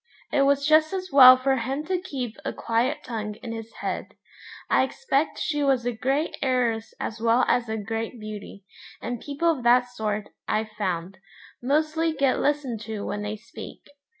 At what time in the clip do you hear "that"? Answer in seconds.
9.61-9.89